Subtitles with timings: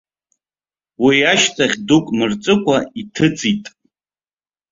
[1.03, 3.63] Уи ашьҭахь дук мырҵыкәа иҭыҵит.